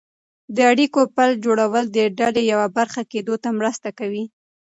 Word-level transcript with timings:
د 0.55 0.57
اړیکو 0.71 1.01
پل 1.15 1.29
جوړول 1.43 1.85
د 1.91 1.99
ډلې 2.19 2.41
یوه 2.51 2.67
برخه 2.77 3.01
کېدو 3.11 3.35
ته 3.43 3.49
مرسته 3.59 3.89
کوي. 3.99 4.23